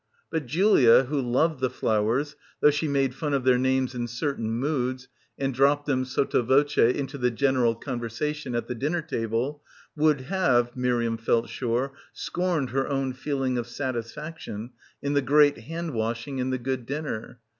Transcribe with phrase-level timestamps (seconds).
[0.31, 4.49] But Julia, who loved the flowers, though she made fun of their names in certain
[4.51, 9.61] moods and dropped them sotto voce into the general conversation at the dinner table,
[9.95, 14.71] would have, Miriam felt sure, scorned her own feeling of satisfaction
[15.03, 17.39] in the great hand washing and the good dinner.